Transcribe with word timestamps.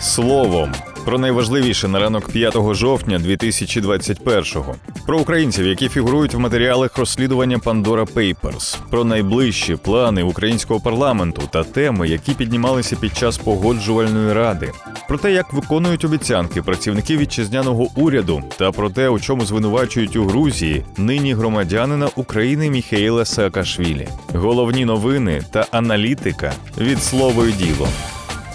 Словом 0.00 0.72
про 1.04 1.18
найважливіше 1.18 1.88
на 1.88 1.98
ранок 1.98 2.32
5 2.32 2.74
жовтня 2.74 3.18
2021-го. 3.18 4.74
Про 5.06 5.18
українців, 5.18 5.66
які 5.66 5.88
фігурують 5.88 6.34
в 6.34 6.38
матеріалах 6.38 6.98
розслідування 6.98 7.56
Pandora 7.56 8.12
Papers, 8.12 8.78
про 8.90 9.04
найближчі 9.04 9.76
плани 9.76 10.22
українського 10.22 10.80
парламенту 10.80 11.42
та 11.50 11.64
теми, 11.64 12.08
які 12.08 12.32
піднімалися 12.32 12.96
під 12.96 13.16
час 13.16 13.38
погоджувальної 13.38 14.32
ради, 14.32 14.72
про 15.08 15.18
те, 15.18 15.32
як 15.32 15.52
виконують 15.52 16.04
обіцянки 16.04 16.62
працівники 16.62 17.16
вітчизняного 17.16 17.88
уряду, 17.96 18.42
та 18.56 18.72
про 18.72 18.90
те, 18.90 19.08
у 19.08 19.20
чому 19.20 19.44
звинувачують 19.44 20.16
у 20.16 20.24
Грузії 20.24 20.84
нині 20.96 21.34
громадянина 21.34 22.08
України 22.16 22.70
Міхаїла 22.70 23.24
Саакашвілі. 23.24 24.08
Головні 24.34 24.84
новини 24.84 25.42
та 25.50 25.66
аналітика 25.70 26.52
від 26.78 27.02
слово 27.02 27.46
і 27.46 27.52
діло. 27.52 27.88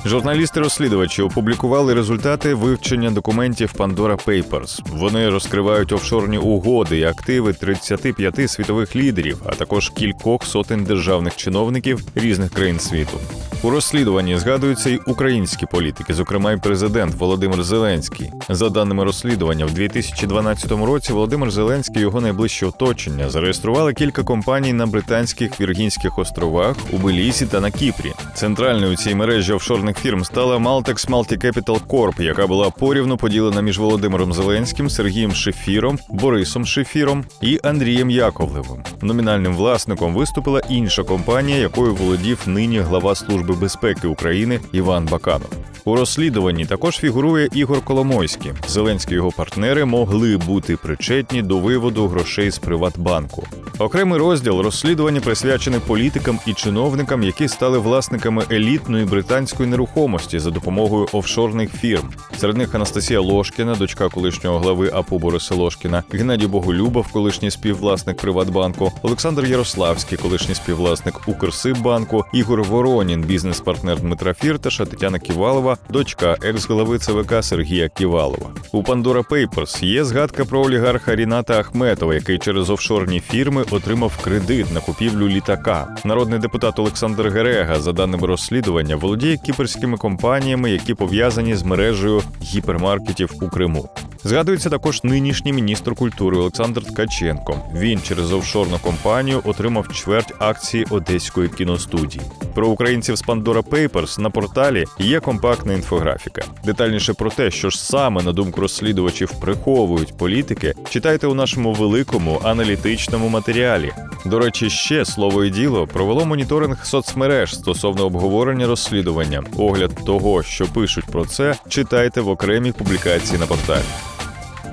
Журналісти-розслідувачі 0.06 1.22
опублікували 1.22 1.94
результати 1.94 2.54
вивчення 2.54 3.12
документів 3.12 3.74
Pandora 3.78 4.26
Papers. 4.26 4.80
Вони 4.98 5.30
розкривають 5.30 5.92
офшорні 5.92 6.38
угоди 6.38 6.98
і 6.98 7.04
активи 7.04 7.54
35 7.54 8.52
світових 8.52 8.96
лідерів, 8.96 9.42
а 9.46 9.52
також 9.52 9.90
кількох 9.90 10.46
сотень 10.46 10.84
державних 10.84 11.36
чиновників 11.36 12.00
різних 12.16 12.52
країн 12.52 12.80
світу. 12.80 13.20
У 13.64 13.70
розслідуванні 13.70 14.38
згадуються 14.38 14.90
й 14.90 15.00
українські 15.08 15.66
політики, 15.66 16.14
зокрема 16.14 16.52
й 16.52 16.58
президент 16.58 17.16
Володимир 17.16 17.64
Зеленський. 17.64 18.32
За 18.50 18.70
даними 18.70 19.04
розслідування, 19.04 19.66
в 19.66 19.74
2012 19.74 20.72
році 20.72 21.14
Володимир 21.14 21.52
Зеленський 21.52 21.98
і 21.98 22.02
його 22.02 22.22
найближче 22.22 22.66
оточення 22.66 23.30
зареєстрували 23.30 23.94
кілька 23.94 24.24
компаній 24.24 24.74
на 24.74 24.86
британських 24.86 25.62
Віргінських 25.62 26.20
островах, 26.20 26.76
у 26.92 26.98
Белісі 26.98 27.46
та 27.46 27.60
на 27.60 27.72
Кіпрі. 27.72 28.14
Центральною 28.34 28.94
у 28.94 28.96
цій 28.96 29.16
мережі 29.16 29.54
офшорних 29.54 29.98
фірм 29.98 30.24
стала 30.24 30.58
Maltex 30.58 31.10
Multicapital 31.10 31.88
Corp, 31.88 32.22
яка 32.22 32.48
була 32.48 32.70
порівну 32.70 33.18
поділена 33.18 33.62
між 33.62 33.80
Володимиром 33.80 34.34
Зеленським, 34.34 34.90
Сергієм 34.90 35.32
Шефіром, 35.32 36.00
Борисом 36.10 36.66
Шефіром 36.66 37.26
і 37.42 37.60
Андрієм 37.64 38.10
Яковлевим. 38.10 38.84
Номінальним 39.02 39.56
власником 39.56 40.14
виступила 40.16 40.62
інша 40.70 41.04
компанія, 41.04 41.58
якою 41.58 41.96
володів 41.96 42.40
нині 42.46 42.80
глава 42.80 43.16
служби 43.16 43.56
безпеки 43.56 44.08
України 44.08 44.60
Іван 44.72 45.06
Баканов. 45.06 45.50
У 45.86 45.96
розслідуванні 45.96 46.66
також 46.66 46.98
фігурує 46.98 47.50
Ігор 47.54 47.86
Коломойський. 47.86 48.52
Зеленський 48.68 49.16
його 49.16 49.32
партнери 49.32 49.86
могли 49.86 50.38
бути 50.38 50.78
причетні 50.78 51.42
до 51.42 51.60
виводу 51.60 52.08
грошей 52.08 52.52
з 52.52 52.58
Приватбанку. 52.58 53.44
Окремий 53.80 54.20
розділ 54.20 54.62
розслідування 54.62 55.22
присвячений 55.22 55.80
політикам 55.88 56.40
і 56.48 56.54
чиновникам, 56.54 57.24
які 57.24 57.48
стали 57.48 57.78
власниками 57.78 58.44
елітної 58.52 59.06
британської 59.06 59.70
нерухомості 59.70 60.40
за 60.40 60.52
допомогою 60.52 61.08
офшорних 61.12 61.72
фірм. 61.72 62.10
Серед 62.38 62.58
них 62.58 62.76
Анастасія 62.76 63.20
Лошкіна, 63.20 63.76
дочка 63.76 64.10
колишнього 64.10 64.60
глави 64.60 64.92
АПУ 64.94 65.20
Бориса 65.20 65.56
Лошкіна, 65.56 66.04
Геннадій 66.12 66.48
Боголюбов, 66.48 67.08
колишній 67.12 67.52
співвласник 67.52 68.18
Приватбанку, 68.18 68.92
Олександр 69.02 69.46
Ярославський, 69.46 70.18
колишній 70.18 70.56
співвласник 70.56 71.28
Укрсиббанку, 71.28 72.26
Ігор 72.34 72.64
Воронін, 72.64 73.22
бізнес-партнер 73.22 74.00
Дмитра 74.00 74.34
Фірташа, 74.34 74.86
Тетяна 74.86 75.20
Ківалова, 75.20 75.73
дочка 75.90 76.38
екс-голови 76.44 77.00
ЦВК 77.00 77.44
Сергія 77.44 77.90
Ківалова. 77.90 78.50
У 78.72 78.82
Pandora 78.82 79.28
Papers 79.28 79.86
є 79.86 80.04
згадка 80.04 80.46
про 80.46 80.62
олігарха 80.62 81.16
Ріната 81.16 81.60
Ахметова, 81.60 82.14
який 82.14 82.38
через 82.38 82.70
офшорні 82.70 83.20
фірми 83.20 83.66
отримав 83.72 84.18
кредит 84.24 84.74
на 84.74 84.80
купівлю 84.80 85.28
літака. 85.28 85.96
Народний 86.06 86.40
депутат 86.40 86.80
Олександр 86.80 87.28
Герега, 87.28 87.80
за 87.80 87.94
даними 87.94 88.28
розслідування, 88.28 88.96
володіє 88.96 89.38
кіперськими 89.38 89.98
компаніями, 89.98 90.72
які 90.72 90.94
пов'язані 90.94 91.56
з 91.56 91.64
мережею 91.64 92.22
гіпермаркетів 92.44 93.30
у 93.42 93.50
Криму. 93.50 93.90
Згадується 94.26 94.70
також 94.70 95.04
нинішній 95.04 95.54
міністр 95.54 95.96
культури 95.96 96.38
Олександр 96.38 96.84
Ткаченко. 96.84 97.60
Він 97.76 98.02
через 98.02 98.34
офшорну 98.34 98.78
компанію 98.80 99.42
отримав 99.44 99.88
чверть 99.88 100.34
акції 100.40 100.86
одеської 100.90 101.50
кіностудії. 101.50 102.22
Про 102.54 102.68
українців 102.68 103.16
з 103.16 103.24
Pandora 103.24 103.64
Papers 103.64 104.20
на 104.20 104.30
порталі 104.30 104.86
є 105.00 105.20
компактна 105.20 105.74
інфографіка. 105.74 106.42
Детальніше 106.66 107.14
про 107.14 107.30
те, 107.30 107.52
що 107.52 107.70
ж 107.70 107.84
саме 107.84 108.24
на 108.24 108.34
думку 108.34 108.62
розслідувачів 108.62 109.32
приховують 109.32 110.18
політики, 110.18 110.74
читайте 110.90 111.28
у 111.28 111.34
нашому 111.34 111.74
великому 111.74 112.42
аналітичному 112.44 113.30
матеріалі. 113.30 113.92
До 114.26 114.40
речі, 114.40 114.70
ще 114.70 115.06
слово 115.06 115.44
і 115.44 115.50
діло 115.50 115.88
провело 115.88 116.26
моніторинг 116.26 116.86
соцмереж 116.86 117.56
стосовно 117.56 118.06
обговорення 118.06 118.68
розслідування. 118.68 119.44
Огляд 119.58 119.92
того, 120.06 120.44
що 120.44 120.66
пишуть 120.66 121.06
про 121.06 121.26
це, 121.26 121.56
читайте 121.68 122.22
в 122.22 122.30
окремій 122.30 122.72
публікації 122.72 123.40
на 123.40 123.46
порталі. 123.46 123.84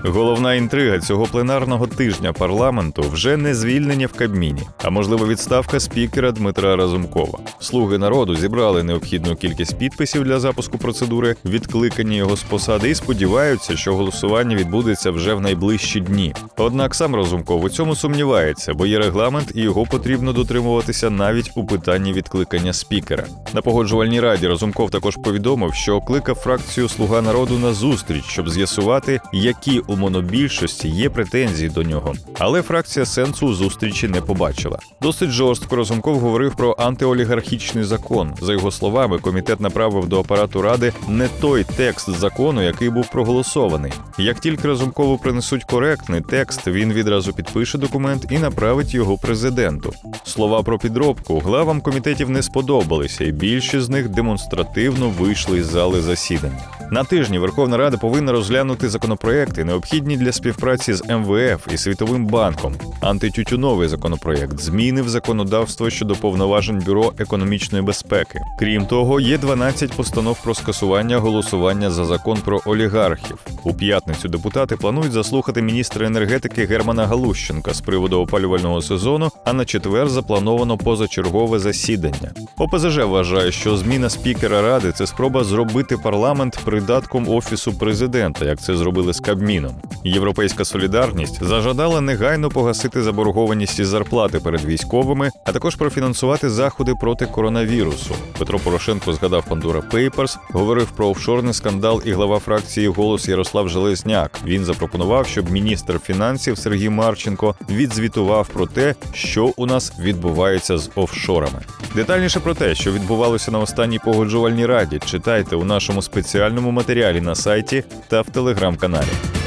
Головна 0.05 0.55
інтрига 0.55 0.99
цього 0.99 1.27
пленарного 1.27 1.87
тижня 1.87 2.33
парламенту 2.33 3.03
вже 3.13 3.37
не 3.37 3.55
звільнення 3.55 4.07
в 4.07 4.13
Кабміні, 4.13 4.63
а 4.85 4.91
можливо 4.91 5.27
відставка 5.27 5.81
спікера 5.81 6.33
Дмитра 6.33 6.77
Разумкова. 6.77 7.39
Слуги 7.59 7.99
народу 7.99 8.37
зібрали 8.37 8.83
необхідну 8.83 9.37
кількість 9.37 9.79
підписів 9.79 10.25
для 10.25 10.41
запуску 10.41 10.79
процедури 10.79 11.37
відкликання 11.45 12.17
його 12.17 12.37
з 12.37 12.43
посади 12.43 12.91
і 12.91 12.95
сподіваються, 12.95 13.77
що 13.77 13.95
голосування 13.95 14.57
відбудеться 14.57 15.11
вже 15.11 15.35
в 15.35 15.41
найближчі 15.41 16.01
дні. 16.01 16.35
Однак 16.57 16.95
сам 16.95 17.15
Разумков 17.15 17.65
у 17.65 17.69
цьому 17.69 17.97
сумнівається, 17.97 18.75
бо 18.75 18.87
є 18.87 18.99
регламент, 18.99 19.53
і 19.55 19.61
його 19.61 19.87
потрібно 19.87 20.33
дотримуватися 20.33 21.11
навіть 21.11 21.51
у 21.55 21.67
питанні 21.67 22.13
відкликання 22.13 22.73
спікера. 22.73 23.25
На 23.55 23.63
погоджувальній 23.63 24.21
раді 24.21 24.49
Разумков 24.49 24.91
також 24.91 25.17
повідомив, 25.17 25.75
що 25.75 25.97
окликав 25.97 26.35
фракцію 26.35 26.89
Слуга 26.89 27.23
народу 27.23 27.59
на 27.59 27.73
зустріч, 27.73 28.25
щоб 28.25 28.51
з'ясувати, 28.51 29.21
які 29.33 29.83
у 29.91 29.97
монобільшості 29.97 30.89
є 30.89 31.11
претензії 31.11 31.69
до 31.71 31.83
нього. 31.83 32.15
Але 32.39 32.63
фракція 32.63 33.07
сенсу 33.07 33.55
зустрічі 33.55 34.09
не 34.09 34.21
побачила. 34.21 34.79
Досить 35.03 35.31
жорстко 35.31 35.77
Разумков 35.77 36.19
говорив 36.19 36.55
про 36.55 36.77
антиолігархічний 36.79 37.85
закон. 37.85 38.35
За 38.41 38.53
його 38.53 38.71
словами, 38.71 39.19
комітет 39.19 39.61
направив 39.61 40.09
до 40.09 40.21
апарату 40.21 40.63
ради 40.63 40.93
не 41.09 41.29
той 41.41 41.65
текст 41.77 42.11
закону, 42.11 42.63
який 42.63 42.91
був 42.91 43.11
проголосований. 43.11 43.93
Як 44.19 44.41
тільки 44.41 44.69
Разумкову 44.69 45.19
принесуть 45.19 45.65
коректний 45.65 46.21
текст, 46.21 46.67
він 46.67 46.93
відразу 46.93 47.33
підпише 47.33 47.79
документ 47.79 48.27
і 48.31 48.39
направить 48.39 48.95
його 48.95 49.19
президенту. 49.19 49.93
Слова 50.25 50.63
про 50.63 50.79
підробку 50.79 51.39
главам 51.39 51.81
комітетів 51.81 52.31
не 52.31 52.43
сподобалися, 52.43 53.25
і 53.25 53.33
більшість 53.33 53.87
з 53.87 53.89
них 53.89 54.09
демонстративно 54.09 55.09
вийшли 55.09 55.59
із 55.59 55.67
зали 55.67 56.01
засідання. 56.01 56.65
На 56.91 57.05
тижні 57.05 57.39
Верховна 57.39 57.77
Рада 57.77 57.97
повинна 57.97 58.33
розглянути 58.33 58.89
законопроекти, 58.89 59.65
необхідні 59.65 59.80
для 59.93 60.33
співпраці 60.33 60.95
з 60.95 61.05
МВФ 61.09 61.75
і 61.75 61.77
Світовим 61.77 62.27
банком, 62.27 62.75
антитютюновий 63.01 63.89
законопроект, 63.89 64.61
зміни 64.61 65.03
в 65.03 65.09
законодавство 65.09 65.91
щодо 65.91 66.15
повноважень 66.15 66.83
бюро 66.87 67.13
економічної 67.19 67.85
безпеки. 67.85 68.41
Крім 68.59 68.87
того, 68.87 69.21
є 69.21 69.39
12 69.39 69.93
постанов 69.93 70.43
про 70.43 70.55
скасування 70.55 71.19
голосування 71.19 71.91
за 71.91 72.05
закон 72.05 72.39
про 72.45 72.61
олігархів. 72.67 73.39
У 73.65 73.75
п'ятницю 73.75 74.29
депутати 74.29 74.77
планують 74.77 75.13
заслухати 75.13 75.63
міністра 75.63 76.07
енергетики 76.07 76.67
Германа 76.67 77.07
Галущенка 77.07 77.75
з 77.75 77.81
приводу 77.81 78.21
опалювального 78.21 78.83
сезону. 78.83 79.31
А 79.45 79.53
на 79.53 79.65
четвер 79.65 80.09
заплановано 80.09 80.79
позачергове 80.79 81.59
засідання. 81.59 82.33
ОПЗЖ 82.59 82.99
вважає, 82.99 83.53
що 83.53 83.77
зміна 83.77 84.11
спікера 84.11 84.63
ради 84.63 84.93
це 84.93 85.07
спроба 85.07 85.45
зробити 85.45 85.97
парламент 85.97 86.59
придатком 86.65 87.29
офісу 87.29 87.73
президента, 87.73 88.45
як 88.45 88.61
це 88.61 88.77
зробили 88.77 89.13
з 89.13 89.21
Кабміном. 89.21 89.70
Європейська 90.05 90.65
солідарність 90.65 91.45
зажадала 91.45 92.01
негайно 92.01 92.49
погасити 92.49 93.03
заборгованість 93.03 93.79
із 93.79 93.89
зарплати 93.89 94.41
перед 94.41 94.65
військовими, 94.65 95.31
а 95.45 95.53
також 95.53 95.77
профінансувати 95.77 96.51
заходи 96.51 96.95
проти 97.01 97.27
коронавірусу. 97.27 98.15
Петро 98.39 98.59
Порошенко 98.59 99.13
згадав 99.13 99.45
Pandora 99.51 99.91
Papers, 99.91 100.37
говорив 100.53 100.91
про 100.91 101.09
офшорний 101.09 101.55
скандал 101.55 102.03
і 102.05 102.13
глава 102.13 102.39
фракції 102.39 102.89
голос 102.89 103.29
Ярослав 103.29 103.69
Железняк. 103.69 104.41
Він 104.45 104.65
запропонував, 104.65 105.27
щоб 105.27 105.51
міністр 105.51 105.99
фінансів 105.99 106.59
Сергій 106.59 106.89
Марченко 106.89 107.55
відзвітував 107.71 108.49
про 108.49 108.67
те, 108.67 108.95
що 109.13 109.53
у 109.57 109.67
нас 109.67 109.93
відбувається 110.01 110.79
з 110.79 110.91
офшорами. 110.95 111.61
Детальніше 111.95 112.41
про 112.41 112.55
те, 112.55 112.75
що 112.75 112.93
відбувалося 112.93 113.51
на 113.51 113.59
останній 113.59 113.99
погоджувальній 113.99 114.67
раді, 114.67 115.01
читайте 115.05 115.57
у 115.57 115.65
нашому 115.65 116.03
спеціальному 116.03 116.71
матеріалі 116.71 117.21
на 117.21 117.35
сайті 117.35 117.85
та 118.09 118.21
в 118.21 118.27
телеграм-каналі. 118.27 119.40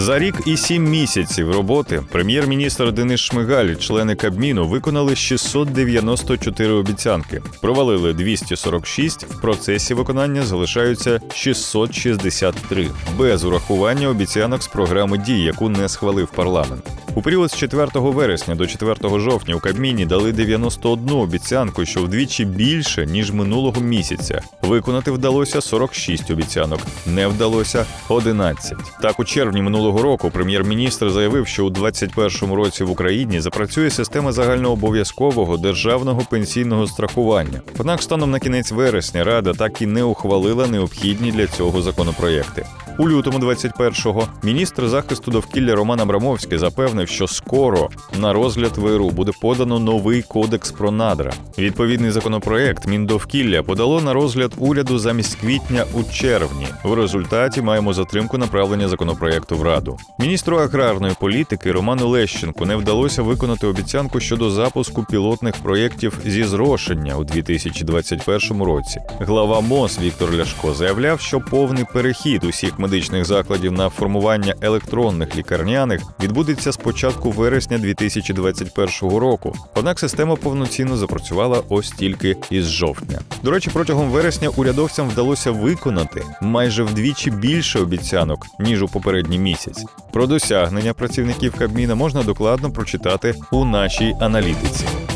За 0.00 0.18
рік 0.18 0.34
і 0.46 0.56
сім 0.56 0.84
місяців 0.84 1.52
роботи 1.52 2.02
прем'єр-міністр 2.12 2.92
Денис 2.92 3.20
Шмигаль, 3.20 3.74
члени 3.74 4.14
Кабміну, 4.14 4.68
виконали 4.68 5.16
694 5.16 6.72
обіцянки, 6.72 7.42
провалили 7.60 8.12
246, 8.12 9.24
в 9.24 9.40
процесі 9.40 9.94
виконання 9.94 10.42
залишаються 10.42 11.20
663, 11.34 12.88
без 13.18 13.44
урахування 13.44 14.08
обіцянок 14.08 14.62
з 14.62 14.66
програми 14.66 15.18
дій, 15.18 15.42
яку 15.42 15.68
не 15.68 15.88
схвалив 15.88 16.28
парламент. 16.30 16.99
У 17.14 17.22
період 17.22 17.50
з 17.50 17.56
4 17.56 17.88
вересня 17.94 18.54
до 18.54 18.66
4 18.66 19.18
жовтня 19.18 19.54
у 19.54 19.60
Кабміні 19.60 20.06
дали 20.06 20.32
91 20.32 21.10
обіцянку, 21.10 21.84
що 21.84 22.02
вдвічі 22.02 22.44
більше 22.44 23.06
ніж 23.06 23.32
минулого 23.32 23.80
місяця. 23.80 24.40
Виконати 24.62 25.10
вдалося 25.10 25.60
46 25.60 26.30
обіцянок, 26.30 26.80
не 27.06 27.26
вдалося 27.26 27.86
11. 28.08 28.78
Так, 29.02 29.20
у 29.20 29.24
червні 29.24 29.62
минулого 29.62 30.02
року 30.02 30.30
прем'єр-міністр 30.30 31.10
заявив, 31.10 31.46
що 31.46 31.66
у 31.66 31.70
2021 31.70 32.54
році 32.54 32.84
в 32.84 32.90
Україні 32.90 33.40
запрацює 33.40 33.90
система 33.90 34.32
загальнообов'язкового 34.32 35.56
державного 35.56 36.20
пенсійного 36.30 36.86
страхування. 36.86 37.60
Однак, 37.78 38.02
станом 38.02 38.30
на 38.30 38.38
кінець 38.38 38.72
вересня 38.72 39.24
рада 39.24 39.52
так 39.52 39.82
і 39.82 39.86
не 39.86 40.02
ухвалила 40.02 40.66
необхідні 40.66 41.32
для 41.32 41.46
цього 41.46 41.82
законопроєкти. 41.82 42.66
У 43.00 43.08
лютому 43.08 43.38
21-го 43.38 44.28
міністр 44.42 44.88
захисту 44.88 45.30
довкілля 45.30 45.74
Роман 45.74 46.00
Абрамовський 46.00 46.58
запевнив, 46.58 47.08
що 47.08 47.26
скоро 47.26 47.88
на 48.18 48.32
розгляд 48.32 48.78
ВРУ 48.78 49.10
буде 49.10 49.32
подано 49.40 49.78
новий 49.78 50.22
кодекс 50.22 50.70
про 50.70 50.90
надра. 50.90 51.32
Відповідний 51.58 52.10
законопроект 52.10 52.86
Міндовкілля 52.86 53.62
подало 53.62 54.00
на 54.00 54.12
розгляд 54.12 54.52
уряду 54.58 54.98
замість 54.98 55.34
квітня 55.34 55.84
у 55.94 56.12
червні. 56.12 56.66
В 56.84 56.94
результаті 56.94 57.62
маємо 57.62 57.92
затримку 57.92 58.38
направлення 58.38 58.88
законопроекту 58.88 59.56
в 59.56 59.62
раду. 59.62 59.98
Міністру 60.18 60.56
аграрної 60.56 61.14
політики 61.20 61.72
Роману 61.72 62.08
Лещенку 62.08 62.66
не 62.66 62.76
вдалося 62.76 63.22
виконати 63.22 63.66
обіцянку 63.66 64.20
щодо 64.20 64.50
запуску 64.50 65.06
пілотних 65.10 65.54
проєктів 65.54 66.18
зі 66.24 66.44
зрошення 66.44 67.16
у 67.16 67.24
2021 67.24 68.62
році. 68.62 69.00
Глава 69.20 69.60
МОЗ 69.60 69.98
Віктор 70.02 70.34
Ляшко 70.34 70.74
заявляв, 70.74 71.20
що 71.20 71.40
повний 71.40 71.84
перехід 71.92 72.44
усіх 72.44 72.78
медичних 72.90 73.24
закладів 73.24 73.72
на 73.72 73.88
формування 73.88 74.54
електронних 74.60 75.36
лікарняних 75.36 76.02
відбудеться 76.22 76.72
з 76.72 76.76
початку 76.76 77.30
вересня 77.30 77.78
2021 77.78 79.18
року. 79.18 79.54
Однак 79.74 79.98
система 79.98 80.36
повноцінно 80.36 80.96
запрацювала 80.96 81.62
ось 81.68 81.90
тільки 81.90 82.36
із 82.50 82.68
жовтня. 82.68 83.20
До 83.42 83.50
речі, 83.50 83.70
протягом 83.72 84.10
вересня 84.10 84.48
урядовцям 84.48 85.08
вдалося 85.08 85.50
виконати 85.50 86.22
майже 86.42 86.82
вдвічі 86.82 87.30
більше 87.30 87.78
обіцянок 87.78 88.46
ніж 88.60 88.82
у 88.82 88.88
попередній 88.88 89.38
місяць. 89.38 89.84
Про 90.12 90.26
досягнення 90.26 90.94
працівників 90.94 91.54
Кабміна 91.58 91.94
можна 91.94 92.22
докладно 92.22 92.70
прочитати 92.70 93.34
у 93.52 93.64
нашій 93.64 94.16
аналітиці. 94.20 95.09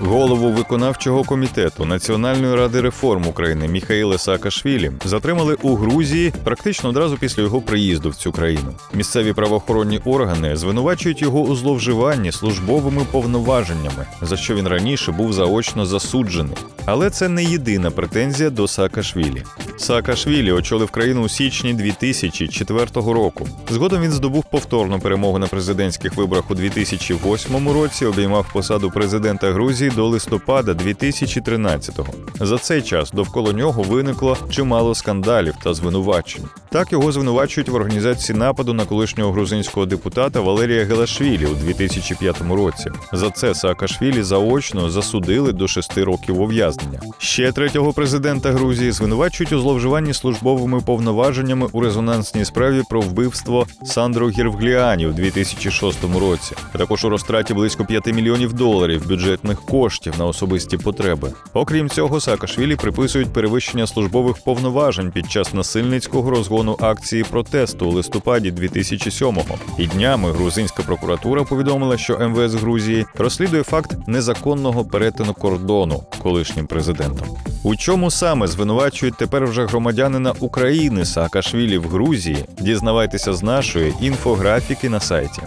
Голову 0.00 0.50
виконавчого 0.50 1.24
комітету 1.24 1.84
Національної 1.84 2.54
ради 2.54 2.80
реформ 2.80 3.26
України 3.26 3.68
Міхаїла 3.68 4.18
Саакашвілі 4.18 4.92
затримали 5.04 5.56
у 5.62 5.74
Грузії 5.74 6.32
практично 6.44 6.88
одразу 6.90 7.16
після 7.16 7.42
його 7.42 7.60
приїзду 7.60 8.10
в 8.10 8.14
цю 8.14 8.32
країну. 8.32 8.74
Місцеві 8.94 9.32
правоохоронні 9.32 10.00
органи 10.04 10.56
звинувачують 10.56 11.22
його 11.22 11.40
у 11.40 11.56
зловживанні 11.56 12.32
службовими 12.32 13.06
повноваженнями, 13.12 14.06
за 14.22 14.36
що 14.36 14.54
він 14.54 14.68
раніше 14.68 15.12
був 15.12 15.32
заочно 15.32 15.86
засуджений. 15.86 16.56
Але 16.86 17.10
це 17.10 17.28
не 17.28 17.44
єдина 17.44 17.90
претензія 17.90 18.50
до 18.50 18.68
Саакашвілі. 18.68 19.42
Саакашвілі 19.76 20.52
очолив 20.52 20.90
країну 20.90 21.22
у 21.22 21.28
січні 21.28 21.74
2004 21.74 22.86
року. 22.94 23.48
Згодом 23.70 24.02
він 24.02 24.10
здобув 24.10 24.44
повторну 24.50 25.00
перемогу 25.00 25.38
на 25.38 25.46
президентських 25.46 26.16
виборах 26.16 26.50
у 26.50 26.54
2008 26.54 27.68
році, 27.68 28.06
обіймав 28.06 28.46
посаду 28.52 28.90
президента 28.90 29.52
Грузії 29.52 29.91
до 29.94 30.08
листопада 30.08 30.72
2013-го. 30.72 32.12
За 32.40 32.58
цей 32.58 32.82
час 32.82 33.12
довкола 33.12 33.52
нього 33.52 33.82
виникло 33.82 34.36
чимало 34.50 34.94
скандалів 34.94 35.54
та 35.62 35.74
звинувачень. 35.74 36.44
Так 36.70 36.92
його 36.92 37.12
звинувачують 37.12 37.68
в 37.68 37.74
організації 37.74 38.38
нападу 38.38 38.74
на 38.74 38.84
колишнього 38.84 39.32
грузинського 39.32 39.86
депутата 39.86 40.40
Валерія 40.40 40.84
Гелашвілі 40.84 41.46
у 41.46 41.54
2005 41.54 42.36
році. 42.50 42.90
За 43.12 43.30
це 43.30 43.54
Саакашвілі 43.54 44.22
заочно 44.22 44.90
засудили 44.90 45.52
до 45.52 45.68
шести 45.68 46.04
років 46.04 46.40
ув'язнення. 46.40 47.00
Ще 47.18 47.52
третього 47.52 47.92
президента 47.92 48.52
Грузії 48.52 48.92
звинувачують 48.92 49.52
у 49.52 49.60
зловживанні 49.60 50.14
службовими 50.14 50.80
повноваженнями 50.80 51.68
у 51.72 51.80
резонансній 51.80 52.44
справі 52.44 52.82
про 52.90 53.00
вбивство 53.00 53.66
Сандро 53.84 54.30
Гірвгліані 54.30 55.06
у 55.06 55.12
2006 55.12 56.04
році, 56.20 56.54
а 56.72 56.78
також 56.78 57.04
у 57.04 57.08
розтраті 57.08 57.54
близько 57.54 57.84
5 57.84 58.06
мільйонів 58.06 58.52
доларів 58.52 59.08
бюджетних 59.08 59.62
коштів 59.72 60.14
на 60.18 60.26
особисті 60.26 60.76
потреби. 60.76 61.32
Окрім 61.52 61.88
цього, 61.88 62.20
Саакашвілі 62.20 62.76
приписують 62.76 63.32
перевищення 63.32 63.86
службових 63.86 64.36
повноважень 64.44 65.10
під 65.10 65.30
час 65.30 65.54
насильницького 65.54 66.30
розгону 66.30 66.76
акції 66.80 67.24
протесту 67.24 67.86
у 67.86 67.92
листопаді 67.92 68.52
2007-го. 68.52 69.58
І 69.78 69.86
днями 69.86 70.32
грузинська 70.32 70.82
прокуратура 70.82 71.44
повідомила, 71.44 71.96
що 71.96 72.18
МВС 72.18 72.58
Грузії 72.58 73.06
розслідує 73.14 73.62
факт 73.62 73.96
незаконного 74.06 74.84
перетину 74.84 75.34
кордону 75.34 76.02
колишнім 76.22 76.66
президентом. 76.66 77.28
У 77.62 77.76
чому 77.76 78.10
саме 78.10 78.46
звинувачують 78.46 79.16
тепер 79.16 79.44
вже 79.44 79.66
громадянина 79.66 80.34
України 80.40 81.04
Саакашвілі 81.04 81.78
в 81.78 81.88
Грузії? 81.88 82.44
Дізнавайтеся 82.60 83.32
з 83.32 83.42
нашої 83.42 83.94
інфографіки 84.00 84.88
на 84.88 85.00
сайті. 85.00 85.42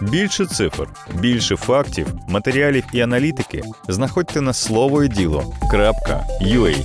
Більше 0.00 0.46
цифр, 0.46 0.88
більше 1.14 1.56
фактів, 1.56 2.06
матеріалів 2.28 2.84
і 2.92 3.00
аналітики 3.00 3.55
знаходьте 3.88 4.40
на 4.40 4.52
слово 4.52 5.04
і 5.04 5.08
діло.ua. 5.08 6.76